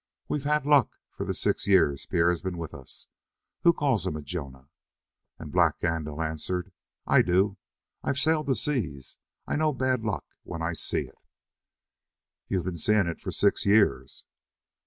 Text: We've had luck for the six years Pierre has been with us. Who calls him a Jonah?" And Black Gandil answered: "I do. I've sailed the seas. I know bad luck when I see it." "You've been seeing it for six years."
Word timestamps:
We've 0.27 0.45
had 0.45 0.65
luck 0.65 0.95
for 1.11 1.27
the 1.27 1.33
six 1.35 1.67
years 1.67 2.07
Pierre 2.07 2.31
has 2.31 2.41
been 2.41 2.57
with 2.57 2.73
us. 2.73 3.05
Who 3.61 3.71
calls 3.71 4.07
him 4.07 4.15
a 4.15 4.23
Jonah?" 4.23 4.67
And 5.37 5.51
Black 5.51 5.79
Gandil 5.79 6.23
answered: 6.27 6.71
"I 7.05 7.21
do. 7.21 7.57
I've 8.03 8.17
sailed 8.17 8.47
the 8.47 8.55
seas. 8.55 9.19
I 9.45 9.55
know 9.57 9.73
bad 9.73 10.01
luck 10.03 10.25
when 10.41 10.63
I 10.63 10.73
see 10.73 11.01
it." 11.01 11.19
"You've 12.47 12.65
been 12.65 12.77
seeing 12.77 13.05
it 13.05 13.19
for 13.19 13.31
six 13.31 13.63
years." 13.63 14.25